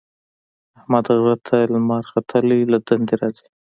[0.77, 3.47] احمد غره ته لمر ختلی له دندې ارځي.